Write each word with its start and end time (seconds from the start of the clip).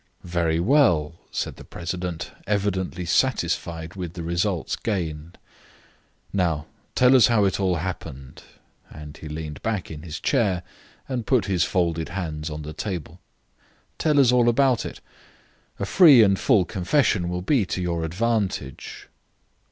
"Very 0.23 0.59
well," 0.59 1.13
said 1.29 1.57
the 1.57 1.63
president, 1.63 2.31
evidently 2.47 3.05
satisfied 3.05 3.93
with 3.95 4.13
the 4.13 4.23
results 4.23 4.75
gained. 4.75 5.37
"Now 6.33 6.65
tell 6.95 7.15
us 7.15 7.27
how 7.27 7.45
it 7.45 7.59
all 7.59 7.75
happened," 7.75 8.41
and 8.89 9.15
he 9.15 9.29
leaned 9.29 9.61
back 9.61 9.91
in 9.91 10.01
his 10.01 10.19
chair 10.19 10.63
and 11.07 11.27
put 11.27 11.45
his 11.45 11.65
folded 11.65 12.09
hands 12.09 12.49
on 12.49 12.63
the 12.63 12.73
table. 12.73 13.19
"Tell 13.99 14.19
us 14.19 14.31
all 14.31 14.49
about 14.49 14.87
it. 14.87 15.01
A 15.77 15.85
free 15.85 16.23
and 16.23 16.39
full 16.39 16.65
confession 16.65 17.29
will 17.29 17.43
be 17.43 17.63
to 17.67 17.79
your 17.79 18.03
advantage." 18.03 19.07